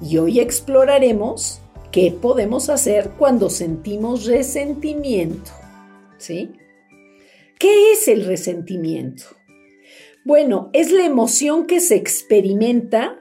y 0.00 0.18
hoy 0.18 0.40
exploraremos 0.40 1.60
qué 1.92 2.10
podemos 2.10 2.68
hacer 2.68 3.10
cuando 3.18 3.50
sentimos 3.50 4.24
resentimiento. 4.26 5.50
¿Sí? 6.18 6.52
¿Qué 7.58 7.92
es 7.92 8.08
el 8.08 8.24
resentimiento? 8.24 9.24
Bueno, 10.24 10.70
es 10.72 10.92
la 10.92 11.04
emoción 11.04 11.66
que 11.66 11.80
se 11.80 11.96
experimenta 11.96 13.20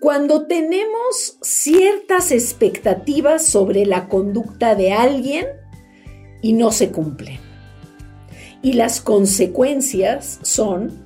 cuando 0.00 0.46
tenemos 0.46 1.38
ciertas 1.40 2.30
expectativas 2.30 3.46
sobre 3.46 3.86
la 3.86 4.08
conducta 4.08 4.74
de 4.74 4.92
alguien 4.92 5.46
y 6.42 6.52
no 6.52 6.70
se 6.72 6.90
cumplen. 6.90 7.38
Y 8.60 8.74
las 8.74 9.00
consecuencias 9.00 10.40
son 10.42 11.04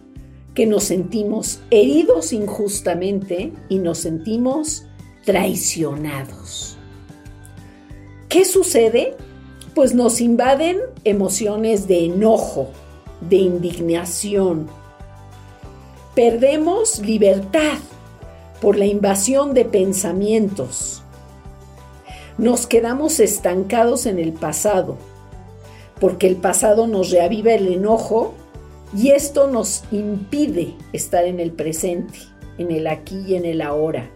que 0.54 0.66
nos 0.66 0.84
sentimos 0.84 1.60
heridos 1.70 2.32
injustamente 2.32 3.52
y 3.68 3.78
nos 3.78 3.98
sentimos 3.98 4.87
traicionados. 5.28 6.78
¿Qué 8.30 8.46
sucede? 8.46 9.14
Pues 9.74 9.94
nos 9.94 10.22
invaden 10.22 10.78
emociones 11.04 11.86
de 11.86 12.06
enojo, 12.06 12.70
de 13.20 13.36
indignación. 13.36 14.70
Perdemos 16.14 17.00
libertad 17.00 17.76
por 18.62 18.78
la 18.78 18.86
invasión 18.86 19.52
de 19.52 19.66
pensamientos. 19.66 21.02
Nos 22.38 22.66
quedamos 22.66 23.20
estancados 23.20 24.06
en 24.06 24.18
el 24.18 24.32
pasado, 24.32 24.96
porque 26.00 26.26
el 26.26 26.36
pasado 26.36 26.86
nos 26.86 27.10
reaviva 27.10 27.52
el 27.52 27.70
enojo 27.70 28.32
y 28.96 29.10
esto 29.10 29.46
nos 29.46 29.84
impide 29.92 30.74
estar 30.94 31.26
en 31.26 31.38
el 31.38 31.52
presente, 31.52 32.18
en 32.56 32.70
el 32.70 32.86
aquí 32.86 33.24
y 33.26 33.34
en 33.34 33.44
el 33.44 33.60
ahora. 33.60 34.08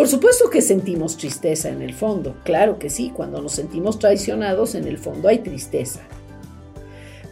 Por 0.00 0.08
supuesto 0.08 0.48
que 0.48 0.62
sentimos 0.62 1.18
tristeza 1.18 1.68
en 1.68 1.82
el 1.82 1.92
fondo, 1.92 2.34
claro 2.42 2.78
que 2.78 2.88
sí, 2.88 3.12
cuando 3.14 3.42
nos 3.42 3.52
sentimos 3.52 3.98
traicionados 3.98 4.74
en 4.74 4.86
el 4.86 4.96
fondo 4.96 5.28
hay 5.28 5.40
tristeza. 5.40 6.00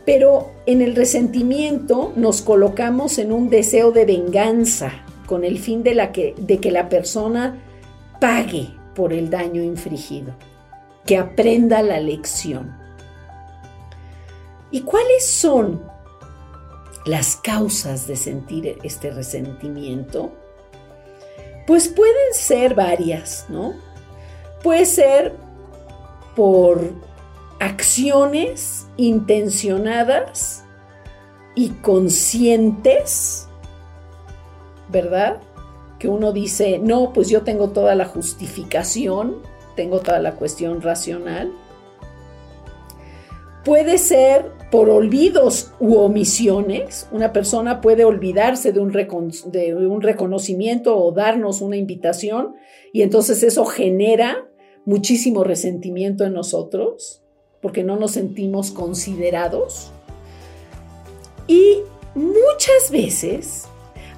Pero 0.04 0.50
en 0.66 0.82
el 0.82 0.94
resentimiento 0.94 2.12
nos 2.14 2.42
colocamos 2.42 3.16
en 3.16 3.32
un 3.32 3.48
deseo 3.48 3.90
de 3.90 4.04
venganza 4.04 4.92
con 5.24 5.44
el 5.44 5.58
fin 5.58 5.82
de, 5.82 5.94
que, 6.12 6.58
que 6.58 6.70
la 6.70 6.90
persona 6.90 7.58
pague 8.20 8.68
por 8.94 9.14
el 9.14 9.30
daño 9.30 9.62
infligido, 9.62 10.34
que 11.06 11.16
aprenda 11.16 11.80
la 11.80 12.00
lección. 12.00 12.76
¿Y 14.70 14.82
cuáles 14.82 15.26
son 15.26 15.82
las 17.06 17.36
causas 17.36 18.06
de 18.06 18.16
sentir 18.16 18.76
este 18.82 19.10
resentimiento? 19.10 20.32
Pues 21.68 21.86
pueden 21.86 22.32
ser 22.32 22.74
varias, 22.74 23.44
¿no? 23.50 23.74
Puede 24.62 24.86
ser 24.86 25.36
por 26.34 26.80
acciones 27.60 28.86
intencionadas 28.96 30.64
y 31.54 31.68
conscientes, 31.82 33.48
¿verdad? 34.88 35.42
Que 35.98 36.08
uno 36.08 36.32
dice, 36.32 36.78
no, 36.78 37.12
pues 37.12 37.28
yo 37.28 37.42
tengo 37.42 37.68
toda 37.68 37.94
la 37.94 38.06
justificación, 38.06 39.36
tengo 39.76 40.00
toda 40.00 40.20
la 40.20 40.36
cuestión 40.36 40.80
racional. 40.80 41.52
Puede 43.62 43.98
ser 43.98 44.50
por 44.70 44.90
olvidos 44.90 45.72
u 45.80 45.96
omisiones. 45.96 47.08
Una 47.10 47.32
persona 47.32 47.80
puede 47.80 48.04
olvidarse 48.04 48.72
de 48.72 48.80
un, 48.80 48.92
reconocimiento 50.02 50.96
o 50.96 51.12
darnos 51.12 51.60
una 51.60 51.76
invitación 51.76 52.54
y 52.92 53.02
entonces 53.02 53.42
eso 53.42 53.64
genera 53.64 54.46
muchísimo 54.84 55.44
resentimiento 55.44 56.24
en 56.24 56.34
nosotros 56.34 57.22
porque 57.62 57.82
no 57.82 57.96
nos 57.96 58.12
sentimos 58.12 58.70
considerados. 58.70 59.90
Y 61.46 61.78
muchas 62.14 62.90
veces 62.90 63.64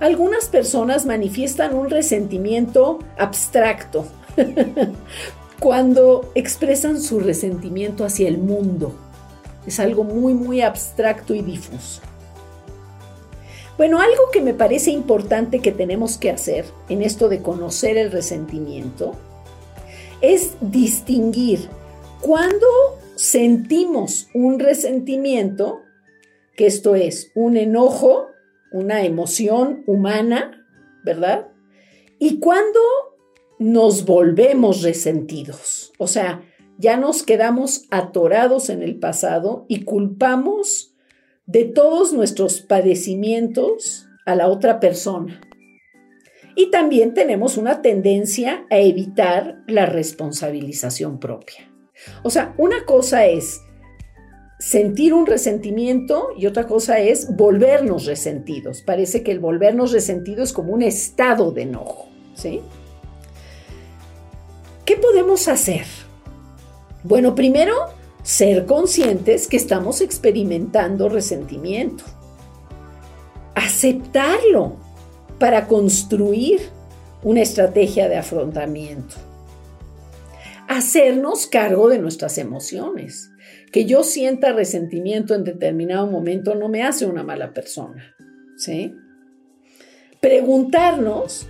algunas 0.01 0.49
personas 0.49 1.07
manifiestan 1.07 1.75
un 1.75 1.91
resentimiento 1.91 2.99
abstracto 3.17 4.05
cuando 5.61 6.33
expresan 6.35 7.01
su 7.01 7.21
resentimiento 7.21 8.05
hacia 8.05 8.27
el 8.27 8.39
mundo 8.39 8.95
es 9.67 9.81
algo 9.81 10.05
muy, 10.05 10.35
muy 10.35 10.61
abstracto 10.61 11.35
y 11.35 11.43
difuso. 11.43 12.03
Bueno, 13.77 13.99
algo 14.01 14.31
que 14.31 14.43
me 14.43 14.53
parece 14.53 14.91
importante 14.91 15.61
que 15.61 15.73
tenemos 15.73 16.19
que 16.19 16.31
hacer 16.31 16.67
en 16.89 17.03
esto 17.03 17.29
de 17.29 17.41
conocer 17.41 17.97
el 17.97 18.13
resentimiento 18.13 19.13
es 20.21 20.53
distinguir 20.61 21.69
cuando 22.21 22.67
sentimos 23.17 24.29
un 24.35 24.59
resentimiento, 24.59 25.81
que 26.57 26.67
esto 26.67 26.95
es 26.95 27.33
un 27.35 27.57
enojo, 27.57 28.27
una 28.71 29.03
emoción 29.03 29.83
humana, 29.87 30.67
¿verdad? 31.03 31.49
Y 32.19 32.39
cuando 32.39 32.81
nos 33.59 34.05
volvemos 34.05 34.83
resentidos. 34.83 35.93
O 35.99 36.07
sea, 36.07 36.43
ya 36.81 36.97
nos 36.97 37.23
quedamos 37.23 37.87
atorados 37.91 38.71
en 38.71 38.83
el 38.83 38.99
pasado 38.99 39.67
y 39.69 39.85
culpamos 39.85 40.95
de 41.45 41.65
todos 41.65 42.15
nuestros 42.15 42.63
padecimientos 42.63 44.09
a 44.25 44.35
la 44.35 44.49
otra 44.49 44.81
persona. 44.81 45.43
Y 46.57 46.71
también 46.71 47.13
tenemos 47.13 47.59
una 47.59 47.83
tendencia 47.83 48.67
a 48.71 48.79
evitar 48.79 49.63
la 49.67 49.85
responsabilización 49.85 51.21
propia. 51.21 51.71
O 52.23 52.31
sea, 52.31 52.55
una 52.57 52.87
cosa 52.87 53.27
es 53.27 53.61
sentir 54.59 55.13
un 55.13 55.27
resentimiento 55.27 56.31
y 56.39 56.47
otra 56.47 56.67
cosa 56.67 56.99
es 56.99 57.37
volvernos 57.37 58.07
resentidos. 58.07 58.81
Parece 58.81 59.23
que 59.23 59.33
el 59.33 59.39
volvernos 59.39 59.93
resentidos 59.93 60.49
es 60.49 60.53
como 60.55 60.73
un 60.73 60.83
estado 60.83 61.53
de 61.53 61.63
enojo, 61.63 62.09
¿sí? 62.35 62.63
¿Qué 64.87 64.97
podemos 64.97 65.47
hacer? 65.47 65.85
Bueno, 67.03 67.35
primero, 67.35 67.75
ser 68.23 68.67
conscientes 68.67 69.49
que 69.49 69.57
estamos 69.57 70.01
experimentando 70.01 71.09
resentimiento. 71.09 72.05
Aceptarlo 73.55 74.77
para 75.39 75.67
construir 75.67 76.61
una 77.23 77.41
estrategia 77.41 78.09
de 78.09 78.17
afrontamiento. 78.17 79.17
Hacernos 80.69 81.47
cargo 81.47 81.89
de 81.89 81.99
nuestras 81.99 82.39
emociones. 82.39 83.31
Que 83.73 83.87
yo 83.87 84.05
sienta 84.05 84.53
resentimiento 84.53 85.35
en 85.35 85.45
determinado 85.45 86.07
momento 86.07 86.55
no 86.55 86.69
me 86.69 86.83
hace 86.83 87.07
una 87.07 87.23
mala 87.23 87.53
persona. 87.53 88.15
¿Sí? 88.57 88.95
Preguntarnos 90.21 91.47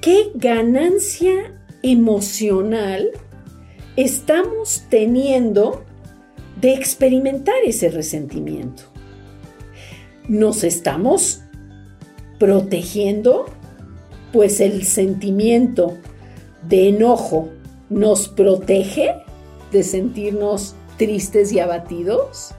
qué 0.00 0.30
ganancia 0.34 1.52
emocional 1.82 3.10
estamos 3.96 4.84
teniendo 4.90 5.82
de 6.60 6.74
experimentar 6.74 7.54
ese 7.64 7.88
resentimiento. 7.88 8.84
Nos 10.28 10.64
estamos 10.64 11.42
protegiendo, 12.38 13.46
pues 14.32 14.60
el 14.60 14.84
sentimiento 14.84 15.96
de 16.68 16.88
enojo 16.88 17.48
nos 17.88 18.28
protege 18.28 19.14
de 19.72 19.82
sentirnos 19.82 20.74
tristes 20.96 21.52
y 21.52 21.60
abatidos, 21.60 22.52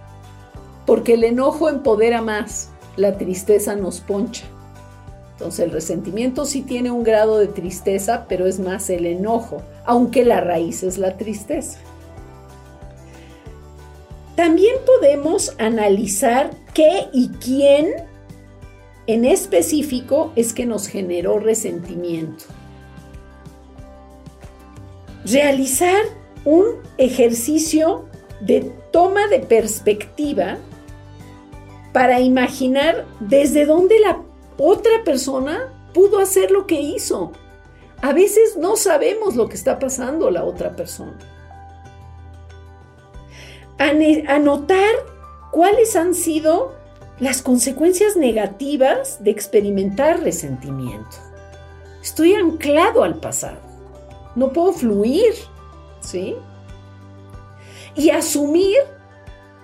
porque 0.86 1.16
el 1.16 1.24
enojo 1.24 1.70
empodera 1.70 2.22
más, 2.22 2.72
la 2.96 3.18
tristeza 3.18 3.76
nos 3.76 4.00
poncha. 4.00 4.46
Entonces 5.38 5.66
el 5.66 5.72
resentimiento 5.72 6.46
sí 6.46 6.64
tiene 6.64 6.90
un 6.90 7.04
grado 7.04 7.38
de 7.38 7.46
tristeza, 7.46 8.26
pero 8.28 8.48
es 8.48 8.60
más 8.60 8.90
el 8.90 9.06
enojo, 9.06 9.62
aunque 9.86 10.26
la 10.26 10.42
raíz 10.42 10.82
es 10.82 10.98
la 10.98 11.16
tristeza. 11.16 11.78
También 14.36 14.76
podemos 14.84 15.54
analizar 15.60 16.50
qué 16.74 17.06
y 17.14 17.30
quién 17.30 17.94
en 19.06 19.26
específico 19.26 20.32
es 20.36 20.54
que 20.54 20.66
nos 20.66 20.88
generó 20.88 21.40
resentimiento. 21.40 22.46
realizar 25.26 26.04
un 26.46 26.66
ejercicio 26.98 28.06
de 28.40 28.72
toma 28.92 29.28
de 29.28 29.40
perspectiva 29.40 30.58
para 31.92 32.22
imaginar 32.22 33.06
desde 33.20 33.66
dónde 33.66 34.00
la 34.00 34.22
otra 34.58 35.04
persona 35.04 35.74
pudo 35.94 36.20
hacer 36.20 36.52
lo 36.52 36.68
que 36.68 36.80
hizo. 36.80 37.32
A 38.02 38.14
veces 38.14 38.58
no 38.58 38.76
sabemos 38.76 39.36
lo 39.36 39.50
que 39.50 39.56
está 39.56 39.80
pasando 39.80 40.30
la 40.30 40.44
otra 40.44 40.76
persona. 40.76 41.18
Anotar 44.28 44.96
cuáles 45.52 45.96
han 45.96 46.14
sido 46.14 46.76
las 47.20 47.42
consecuencias 47.42 48.16
negativas 48.16 49.24
de 49.24 49.32
experimentar 49.32 50.22
resentimiento. 50.22 51.18
Estoy 52.02 52.34
anclado 52.34 53.04
al 53.04 53.16
pasado. 53.16 53.60
No 54.36 54.54
puedo 54.54 54.72
fluir, 54.72 55.34
¿sí? 56.00 56.36
Y 57.96 58.12
asumir 58.12 58.78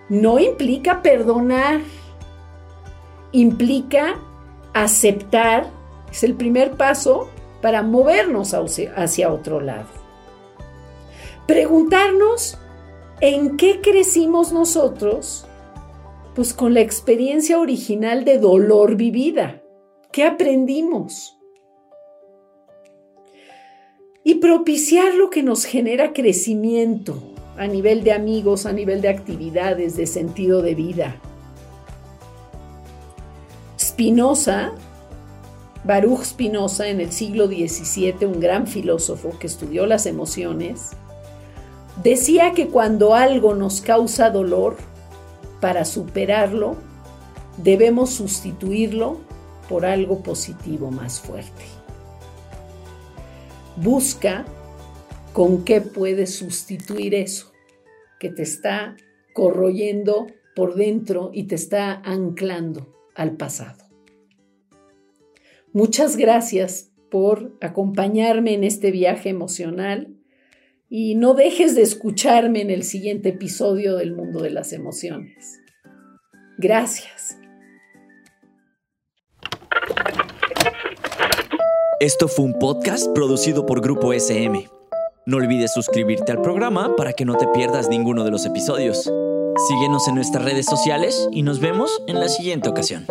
no 0.10 0.40
implica 0.40 1.02
perdonar, 1.02 1.82
implica 3.32 4.16
aceptar, 4.74 5.70
es 6.12 6.24
el 6.24 6.36
primer 6.36 6.72
paso 6.72 7.30
para 7.62 7.82
movernos 7.82 8.54
hacia 8.54 9.32
otro 9.32 9.62
lado. 9.62 9.88
Preguntarnos 11.48 12.58
en 13.22 13.58
qué 13.58 13.82
crecimos 13.82 14.52
nosotros, 14.52 15.46
pues 16.36 16.54
con 16.54 16.74
la 16.74 16.82
experiencia 16.82 17.60
original 17.60 18.26
de 18.26 18.38
dolor 18.38 18.96
vivida. 18.96 19.62
¿Qué 20.12 20.24
aprendimos? 20.24 21.38
Y 24.24 24.36
propiciar 24.36 25.14
lo 25.16 25.30
que 25.30 25.44
nos 25.44 25.66
genera 25.66 26.14
crecimiento, 26.14 27.22
a 27.58 27.68
nivel 27.68 28.04
de 28.04 28.14
amigos, 28.14 28.66
a 28.66 28.74
nivel 28.74 29.02
de 29.02 29.10
actividades, 29.10 29.96
de 29.96 30.08
sentido 30.08 30.62
de 30.62 30.76
vida. 30.76 31.22
Spinoza, 33.94 34.72
Baruch 35.84 36.24
Spinoza 36.24 36.88
en 36.88 37.00
el 37.00 37.12
siglo 37.12 37.46
XVII, 37.46 38.26
un 38.26 38.40
gran 38.40 38.66
filósofo 38.66 39.38
que 39.38 39.46
estudió 39.46 39.86
las 39.86 40.08
emociones, 40.08 40.94
decía 42.02 42.54
que 42.54 42.70
cuando 42.70 43.14
algo 43.14 43.54
nos 43.54 43.82
causa 43.82 44.32
dolor, 44.32 44.78
para 45.62 45.86
superarlo, 45.86 46.76
debemos 47.58 48.10
sustituirlo 48.10 49.20
por 49.70 49.86
algo 49.86 50.24
positivo 50.24 50.90
más 50.90 51.20
fuerte. 51.20 51.64
Busca 53.78 54.44
¿Con 55.34 55.64
qué 55.66 55.82
puedes 55.82 56.36
sustituir 56.36 57.14
eso 57.14 57.52
que 58.20 58.30
te 58.30 58.42
está 58.42 58.96
corroyendo 59.34 60.28
por 60.56 60.76
dentro 60.76 61.32
y 61.32 61.44
te 61.44 61.56
está 61.56 62.02
anclando 62.06 63.10
al 63.16 63.36
pasado? 63.36 63.83
Muchas 65.74 66.18
gracias 66.18 66.92
por 67.10 67.58
acompañarme 67.60 68.54
en 68.54 68.64
este 68.64 68.92
viaje 68.92 69.30
emocional 69.30 70.16
y 70.88 71.16
no 71.16 71.34
dejes 71.34 71.74
de 71.76 71.82
escucharme 71.82 72.62
en 72.62 72.70
el 72.70 72.84
siguiente 72.84 73.30
episodio 73.30 73.96
del 73.96 74.16
mundo 74.16 74.44
de 74.44 74.52
las 74.52 74.72
emociones. 74.72 75.60
Gracias. 76.60 77.40
Esto 82.00 82.28
fue 82.28 82.46
un 82.46 82.60
podcast 82.60 83.12
producido 83.16 83.66
por 83.66 83.82
Grupo 83.82 84.14
SM. 84.14 84.70
No 85.26 85.38
olvides 85.38 85.74
suscribirte 85.74 86.32
al 86.32 86.42
programa 86.44 86.96
para 86.96 87.14
que 87.14 87.26
no 87.26 87.36
te 87.36 87.48
pierdas 87.48 87.90
ninguno 87.90 88.24
de 88.24 88.30
los 88.30 88.46
episodios. 88.46 89.12
Síguenos 89.68 90.08
en 90.08 90.16
nuestras 90.16 90.46
redes 90.46 90.68
sociales 90.68 91.28
y 91.32 91.42
nos 91.42 91.60
vemos 91.60 92.04
en 92.08 92.20
la 92.20 92.28
siguiente 92.28 92.70
ocasión. 92.70 93.08